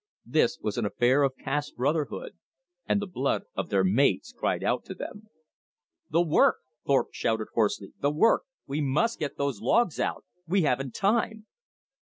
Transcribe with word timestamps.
This 0.25 0.57
was 0.59 0.79
an 0.79 0.85
affair 0.87 1.21
of 1.21 1.37
caste 1.37 1.75
brotherhood; 1.75 2.31
and 2.87 2.99
the 2.99 3.05
blood 3.05 3.43
of 3.55 3.69
their 3.69 3.83
mates 3.83 4.33
cried 4.35 4.63
out 4.63 4.83
to 4.85 4.95
them. 4.95 5.27
"The 6.09 6.23
work," 6.23 6.55
Thorpe 6.87 7.09
shouted 7.13 7.49
hoarsely. 7.53 7.93
"The 8.01 8.09
work! 8.09 8.41
We 8.65 8.81
must 8.81 9.19
get 9.19 9.37
those 9.37 9.61
logs 9.61 9.99
out! 9.99 10.25
We 10.47 10.63
haven't 10.63 10.95
time!" 10.95 11.45